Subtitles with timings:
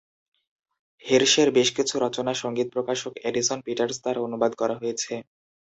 [1.03, 5.13] হের্শের বেশ কিছু রচনা সঙ্গীত প্রকাশক এডিসন পিটার্স দ্বারা অনুবাদ করা হয়েছে।